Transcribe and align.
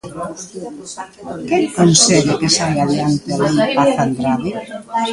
Quen 1.49 1.65
consegue 1.77 2.33
que 2.41 2.49
saia 2.55 2.81
adiante 2.85 3.29
a 3.47 3.49
Lei 3.57 3.71
Paz 3.77 3.93
Andrade? 4.05 4.51